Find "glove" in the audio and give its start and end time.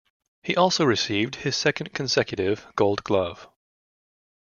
3.03-3.47